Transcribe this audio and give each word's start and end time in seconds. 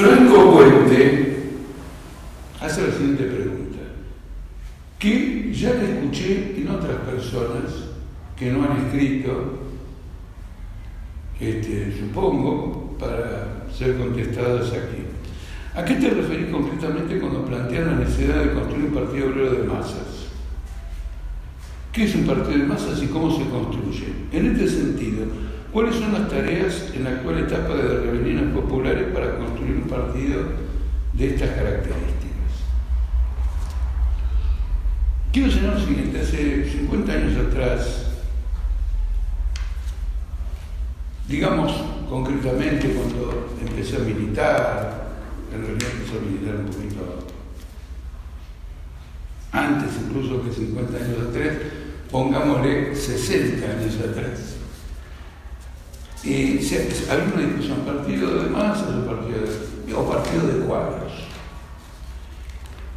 Franco 0.00 0.52
Puente 0.52 1.42
hace 2.58 2.86
la 2.86 2.92
siguiente 2.94 3.24
pregunta, 3.24 3.78
que 4.98 5.52
ya 5.52 5.74
la 5.74 5.82
escuché 5.82 6.54
en 6.56 6.68
otras 6.68 6.96
personas 7.00 7.64
que 8.34 8.50
no 8.50 8.64
han 8.64 8.86
escrito, 8.86 9.58
este, 11.38 11.94
supongo, 11.98 12.96
para 12.98 13.66
ser 13.76 13.98
contestadas 13.98 14.68
aquí. 14.68 15.04
¿A 15.74 15.84
qué 15.84 15.96
te 15.96 16.08
referís 16.08 16.48
concretamente 16.48 17.18
cuando 17.18 17.44
planteas 17.44 17.86
la 17.86 17.96
necesidad 17.96 18.42
de 18.42 18.54
construir 18.54 18.86
un 18.86 18.94
partido 18.94 19.26
obrero 19.26 19.52
de 19.52 19.64
masas? 19.64 20.28
¿Qué 21.92 22.04
es 22.04 22.14
un 22.14 22.24
partido 22.24 22.56
de 22.56 22.64
masas 22.64 23.02
y 23.02 23.06
cómo 23.08 23.36
se 23.36 23.44
construye? 23.50 24.14
En 24.32 24.46
este 24.46 24.66
sentido, 24.66 25.26
¿cuáles 25.72 25.96
son 25.96 26.12
las 26.12 26.28
tareas 26.28 26.92
en 26.94 27.04
la 27.04 27.10
actual 27.10 27.38
etapa 27.38 27.74
de 27.74 27.82
las 27.82 28.02
rebeliones 28.02 28.54
populares 28.54 29.12
para 29.12 29.36
construir 29.36 29.76
un 29.76 29.88
partido 29.88 30.42
de 31.12 31.26
estas 31.26 31.50
características? 31.50 32.20
Quiero 35.32 35.50
señalar 35.50 35.78
lo 35.78 35.86
siguiente, 35.86 36.20
hace 36.20 36.70
50 36.70 37.12
años 37.12 37.46
atrás, 37.46 38.06
digamos 41.28 41.72
concretamente 42.08 42.88
cuando 42.88 43.54
empecé 43.60 43.96
a 43.96 44.00
militar, 44.00 45.10
en 45.54 45.60
realidad 45.60 45.90
empecé 45.92 46.18
a 46.18 46.20
militar 46.20 46.56
un 46.56 46.66
poquito 46.66 47.30
antes 49.52 49.90
incluso 50.06 50.42
que 50.42 50.52
50 50.52 50.96
años 50.96 51.28
atrás, 51.28 51.56
pongámosle 52.10 52.94
60 52.94 53.66
años 53.66 53.96
atrás. 53.96 54.59
Había 56.22 57.32
una 57.34 57.46
discusión, 57.46 57.78
partido 57.86 58.42
de 58.42 58.50
masas 58.50 58.94
o 58.94 59.06
partido 59.06 59.40
de, 59.40 59.94
o 59.94 60.10
partido 60.10 60.46
de 60.48 60.66
cuadros. 60.66 61.12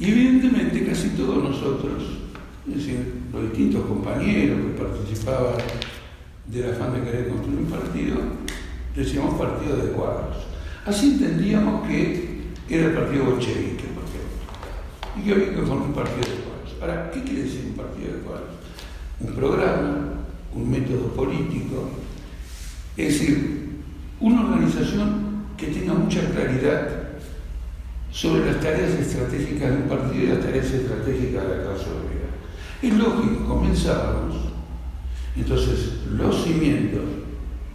Y 0.00 0.10
evidentemente 0.10 0.84
casi 0.84 1.10
todos 1.10 1.44
nosotros, 1.44 2.02
los 2.66 3.42
distintos 3.42 3.86
compañeros 3.86 4.58
que 4.58 4.82
participaban 4.82 5.54
del 6.46 6.72
afán 6.72 6.92
de 6.94 7.02
querer 7.02 7.28
construir 7.28 7.60
un 7.60 7.66
partido, 7.66 8.16
decíamos 8.96 9.34
partido 9.34 9.76
de 9.76 9.92
cuadros. 9.92 10.36
Así 10.84 11.12
entendíamos 11.12 11.86
que 11.86 12.48
era 12.68 12.86
el 12.86 12.94
partido 12.94 13.26
bolchevique, 13.26 13.84
por 13.94 14.02
ejemplo, 14.02 15.16
y 15.16 15.22
que 15.22 15.32
había 15.32 15.50
que 15.50 15.66
formar 15.66 15.86
un 15.86 15.94
partido 15.94 16.20
de 16.20 16.42
cuadros. 16.42 16.74
Ahora, 16.80 17.10
¿qué 17.12 17.22
quiere 17.22 17.44
decir 17.44 17.66
un 17.68 17.76
partido 17.76 18.12
de 18.14 18.18
cuadros? 18.22 18.50
Un 19.20 19.34
programa, 19.34 19.98
un 20.52 20.70
método 20.70 21.08
político, 21.14 21.90
es 22.96 23.08
decir, 23.18 23.70
una 24.20 24.42
organización 24.42 25.44
que 25.56 25.66
tenga 25.68 25.94
mucha 25.94 26.20
claridad 26.30 26.88
sobre 28.10 28.46
las 28.46 28.60
tareas 28.60 28.92
estratégicas 28.92 29.70
de 29.70 29.76
un 29.76 29.88
partido 29.88 30.24
y 30.24 30.26
las 30.28 30.40
tareas 30.40 30.66
estratégicas 30.66 31.42
de 31.42 31.48
la 31.48 31.62
clase 31.62 31.86
obrera. 31.90 32.30
Es 32.80 32.94
lógico, 32.94 33.48
comenzábamos, 33.48 34.36
entonces 35.36 35.94
los 36.16 36.44
cimientos 36.44 37.02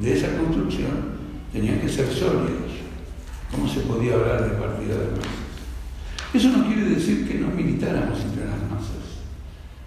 de 0.00 0.12
esa 0.14 0.36
construcción 0.38 1.12
tenían 1.52 1.80
que 1.80 1.88
ser 1.88 2.06
sólidos. 2.06 2.72
¿Cómo 3.50 3.68
se 3.68 3.80
podía 3.80 4.14
hablar 4.14 4.48
de 4.48 4.56
partido 4.56 4.98
de 4.98 5.10
masas? 5.10 5.42
Eso 6.32 6.48
no 6.48 6.66
quiere 6.66 6.84
decir 6.88 7.28
que 7.28 7.38
no 7.38 7.48
militáramos 7.48 8.18
entre 8.20 8.46
las 8.46 8.70
masas, 8.70 9.20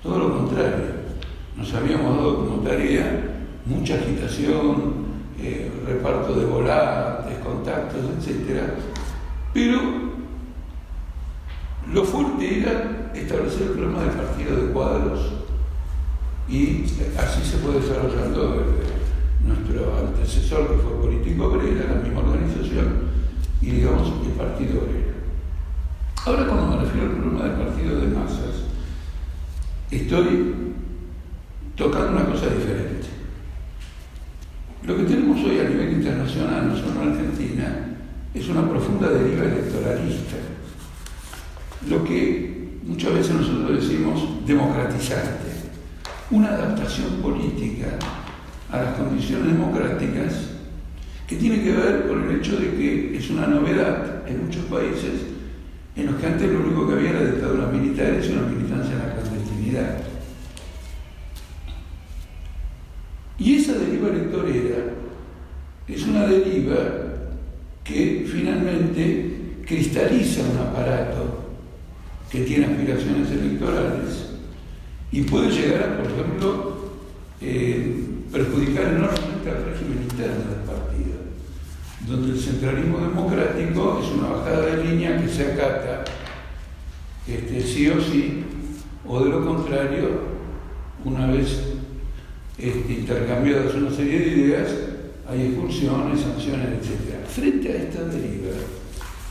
todo 0.04 0.20
lo 0.20 0.38
contrario, 0.38 1.06
nos 1.58 1.74
habíamos 1.74 2.18
dado 2.18 2.46
como 2.46 2.62
tarea 2.62 3.36
mucha 3.66 3.96
agitación, 3.96 5.15
eh, 5.40 5.72
reparto 5.86 6.34
de 6.34 6.46
volantes, 6.46 7.38
contactos, 7.44 8.02
etc. 8.20 8.62
Pero 9.54 9.80
lo 11.92 12.04
fuerte 12.04 12.62
era 12.62 13.12
establecer 13.14 13.64
el 13.64 13.70
programa 13.70 14.04
de 14.04 14.10
partido 14.10 14.56
de 14.56 14.72
cuadros 14.72 15.34
y 16.48 16.84
así 17.18 17.44
se 17.44 17.58
fue 17.58 17.80
desarrollando 17.80 18.66
nuestro 19.44 19.98
antecesor 19.98 20.68
que 20.70 20.78
fue 20.78 21.02
político 21.02 21.46
obrera, 21.46 21.96
la 21.96 22.02
misma 22.02 22.22
organización, 22.22 23.10
y 23.62 23.72
digamos 23.72 24.12
el 24.26 24.32
partido 24.32 24.82
obrero. 24.82 25.16
Ahora 26.26 26.48
cuando 26.48 26.76
me 26.76 26.84
refiero 26.84 27.08
al 27.08 27.16
problema 27.18 27.44
del 27.46 27.66
partido 27.66 28.00
de 28.00 28.08
masas, 28.08 28.64
estoy 29.92 30.56
tocando 31.76 32.12
una 32.12 32.26
cosa 32.26 32.48
diferente. 32.48 33.08
Lo 34.88 34.96
que 34.96 35.04
tenemos 35.04 35.44
hoy 35.44 35.60
a 35.60 35.68
nivel 35.68 35.94
internacional, 35.94 36.68
no 36.68 36.78
solo 36.78 37.02
en 37.02 37.10
Argentina, 37.10 37.98
es 38.36 38.48
una 38.50 38.70
profunda 38.70 39.10
deriva 39.10 39.46
electoralista. 39.46 40.36
Lo 41.90 42.04
que 42.04 42.80
muchas 42.84 43.14
veces 43.16 43.34
nosotros 43.34 43.82
decimos 43.82 44.46
democratizante. 44.46 45.56
Una 46.30 46.50
adaptación 46.50 47.22
política 47.22 47.98
a 48.72 48.78
las 48.78 48.94
condiciones 48.96 49.54
democráticas 49.54 50.52
que 51.28 51.36
tiene 51.38 51.64
que 51.64 51.72
ver 51.72 52.08
con 52.08 52.24
el 52.24 52.36
hecho 52.36 52.58
de 52.58 52.70
que 52.72 53.18
es 53.18 53.30
una 53.32 53.48
novedad 53.48 54.28
en 54.28 54.46
muchos 54.46 54.66
países 54.66 55.14
en 55.96 56.06
los 56.08 56.16
que 56.16 56.28
antes 56.28 56.52
lo 56.52 56.60
único 56.60 56.88
que 56.88 56.94
había 56.94 57.10
era 57.10 57.24
dictaduras 57.24 57.74
militares 57.74 58.28
y 58.28 58.34
una 58.34 58.48
militancia 58.48 58.94
en 58.94 59.00
la 59.00 59.16
clandestinidad. 59.16 59.98
Y 63.38 63.56
esa 63.56 63.74
deriva 63.74 64.10
electorera 64.10 64.78
es 65.88 66.04
una 66.08 66.25
deriva 66.40 66.78
que 67.84 68.26
finalmente 68.30 69.62
cristaliza 69.66 70.42
un 70.42 70.58
aparato 70.58 71.46
que 72.32 72.42
tiene 72.42 72.66
aspiraciones 72.66 73.30
electorales 73.32 74.30
y 75.12 75.22
puede 75.22 75.50
llegar 75.50 75.84
a, 75.84 75.98
por 75.98 76.12
ejemplo, 76.12 76.76
eh, 77.42 77.96
perjudicar 78.32 78.86
enormemente 78.86 79.50
al 79.50 79.66
régimen 79.66 80.04
interno 80.04 80.50
del 80.50 80.66
partido, 80.66 81.18
donde 82.08 82.34
el 82.34 82.40
centralismo 82.40 83.00
democrático 83.00 84.02
es 84.04 84.12
una 84.12 84.30
bajada 84.30 84.66
de 84.66 84.84
línea 84.84 85.22
que 85.22 85.30
se 85.30 85.54
acata 85.54 86.04
este, 87.28 87.62
sí 87.62 87.90
o 87.90 88.02
sí, 88.02 88.44
o 89.08 89.24
de 89.24 89.30
lo 89.30 89.46
contrario, 89.46 90.36
una 91.04 91.28
vez 91.28 91.60
este, 92.58 92.94
intercambiadas 92.94 93.74
una 93.76 93.92
serie 93.92 94.20
de 94.20 94.28
ideas, 94.28 94.70
hay 95.28 95.48
expulsiones, 95.48 96.22
sanciones, 96.22 96.68
etc. 96.68 97.26
Frente 97.28 97.72
a 97.72 97.76
esta 97.76 98.04
deriva, 98.04 98.52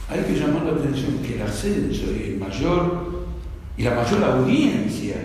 hay 0.09 0.21
que 0.25 0.39
llamar 0.39 0.65
la 0.65 0.73
atención 0.73 1.19
que 1.19 1.37
el 1.37 1.43
ascenso 1.43 2.07
y 2.13 2.33
el 2.33 2.39
mayor 2.39 3.25
y 3.77 3.83
la 3.83 3.95
mayor 3.95 4.25
audiencia 4.25 5.17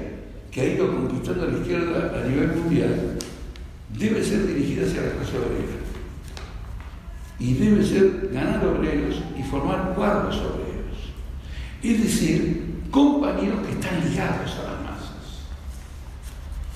que 0.52 0.62
ha 0.62 0.66
ido 0.66 0.88
conquistando 0.88 1.48
la 1.48 1.58
izquierda 1.58 2.20
a 2.20 2.28
nivel 2.28 2.56
mundial 2.56 3.18
debe 3.98 4.24
ser 4.24 4.48
dirigida 4.48 4.86
hacia 4.86 5.02
la 5.02 5.12
clase 5.12 5.38
obrera. 5.38 5.80
Y 7.40 7.54
debe 7.54 7.84
ser 7.84 8.30
ganar 8.34 8.66
obreros 8.66 9.22
y 9.38 9.44
formar 9.44 9.94
cuadros 9.96 10.38
obreros. 10.38 10.70
Es 11.82 12.04
decir, 12.04 12.82
compañeros 12.92 13.66
que 13.66 13.74
están 13.74 14.10
ligados 14.10 14.52
a 14.52 14.64
las 14.64 14.82
masas. 14.84 15.46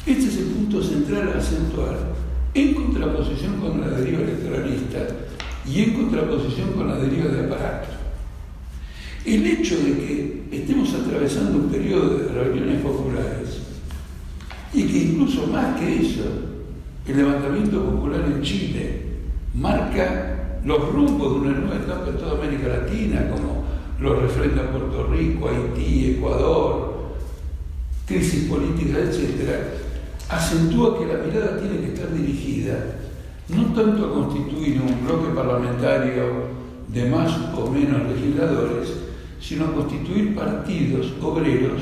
Este 0.05 0.29
es 0.29 0.37
el 0.37 0.45
punto 0.45 0.81
central 0.81 1.33
a 1.33 1.39
acentuar 1.39 2.13
en 2.53 2.73
contraposición 2.73 3.59
con 3.59 3.81
la 3.81 3.87
deriva 3.87 4.21
electoralista 4.21 4.99
y 5.65 5.81
en 5.81 5.93
contraposición 5.93 6.73
con 6.73 6.87
la 6.87 6.95
deriva 6.97 7.29
de 7.29 7.45
aparato. 7.45 7.89
El 9.25 9.45
hecho 9.45 9.77
de 9.77 9.93
que 9.93 10.43
estemos 10.51 10.93
atravesando 10.93 11.57
un 11.59 11.69
periodo 11.69 12.17
de 12.17 12.27
rebeliones 12.27 12.81
populares 12.81 13.61
y 14.73 14.83
que 14.83 14.97
incluso 14.97 15.47
más 15.47 15.79
que 15.79 16.01
eso, 16.01 16.23
el 17.07 17.17
levantamiento 17.17 17.83
popular 17.83 18.23
en 18.25 18.41
Chile 18.41 19.01
marca 19.53 20.59
los 20.65 20.91
rumbos 20.91 21.33
de 21.33 21.39
una 21.47 21.59
nueva 21.59 21.75
etapa 21.75 22.09
en 22.09 22.17
toda 22.17 22.37
América 22.37 22.67
Latina, 22.67 23.29
como 23.29 23.63
lo 23.99 24.19
refrenda 24.19 24.71
Puerto 24.71 25.07
Rico, 25.07 25.49
Haití, 25.49 26.15
Ecuador, 26.17 27.13
crisis 28.05 28.49
política, 28.49 28.99
etc., 28.99 29.92
acentúa 30.35 30.97
que 30.97 31.05
la 31.05 31.23
mirada 31.23 31.59
tiene 31.59 31.79
que 31.79 31.93
estar 31.93 32.11
dirigida 32.13 32.77
no 33.49 33.73
tanto 33.73 34.05
a 34.05 34.13
constituir 34.13 34.81
un 34.81 35.05
bloque 35.05 35.33
parlamentario 35.35 36.53
de 36.87 37.05
más 37.09 37.31
o 37.55 37.69
menos 37.69 38.07
legisladores, 38.09 38.93
sino 39.39 39.65
a 39.65 39.73
constituir 39.73 40.35
partidos 40.35 41.13
obreros 41.21 41.81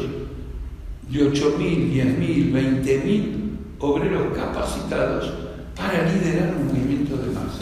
de 1.10 1.32
8.000, 1.32 1.92
10.000, 1.92 2.84
20.000 2.84 3.42
obreros 3.80 4.36
capacitados 4.36 5.34
para 5.76 6.10
liderar 6.12 6.56
un 6.56 6.68
movimiento 6.68 7.18
de 7.18 7.32
masas. 7.32 7.62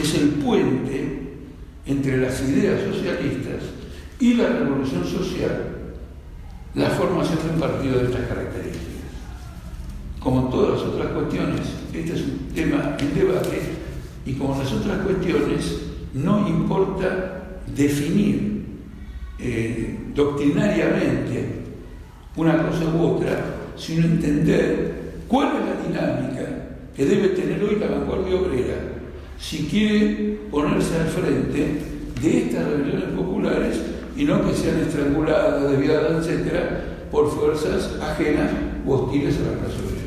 Es 0.00 0.14
el 0.14 0.30
puente 0.30 1.22
entre 1.86 2.18
las 2.18 2.40
ideas 2.42 2.80
socialistas 2.82 3.62
y 4.18 4.34
la 4.34 4.48
revolución 4.48 5.04
social, 5.04 5.68
la 6.74 6.90
formación 6.90 7.38
de 7.44 7.54
un 7.54 7.60
partido 7.60 7.98
de 7.98 8.04
estas 8.04 8.26
características. 8.26 8.91
Como 10.22 10.48
todas 10.50 10.78
las 10.78 10.82
otras 10.82 11.08
cuestiones, 11.08 11.60
este 11.92 12.12
es 12.12 12.20
un 12.20 12.48
tema 12.54 12.96
en 13.00 13.14
debate 13.14 13.60
y 14.24 14.34
como 14.34 14.56
las 14.56 14.72
otras 14.72 14.98
cuestiones, 14.98 15.78
no 16.14 16.48
importa 16.48 17.60
definir 17.74 18.64
eh, 19.40 19.98
doctrinariamente 20.14 21.62
una 22.36 22.56
cosa 22.68 22.84
u 22.94 23.16
otra, 23.16 23.44
sino 23.76 24.06
entender 24.06 25.14
cuál 25.26 25.48
es 25.48 25.64
la 25.64 25.88
dinámica 25.88 26.68
que 26.94 27.04
debe 27.04 27.28
tener 27.30 27.62
hoy 27.64 27.76
la 27.80 27.88
vanguardia 27.88 28.36
obrera 28.36 28.76
si 29.40 29.66
quiere 29.66 30.38
ponerse 30.52 31.00
al 31.00 31.08
frente 31.08 31.78
de 32.22 32.38
estas 32.38 32.64
rebeliones 32.64 33.08
populares 33.16 33.80
y 34.16 34.24
no 34.24 34.46
que 34.46 34.54
sean 34.54 34.78
estranguladas, 34.78 35.68
desviadas, 35.68 36.28
etcétera, 36.28 37.08
por 37.10 37.28
fuerzas 37.28 37.98
ajenas 38.00 38.50
o 38.86 38.94
hostiles 38.94 39.36
a 39.38 39.50
la 39.50 39.58
clase. 39.58 40.01